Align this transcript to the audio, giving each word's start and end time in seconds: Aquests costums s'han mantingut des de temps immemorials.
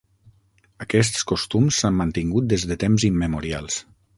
Aquests 0.85 1.25
costums 1.33 1.79
s'han 1.83 1.99
mantingut 1.99 2.51
des 2.55 2.67
de 2.73 2.79
temps 2.85 3.07
immemorials. 3.11 3.79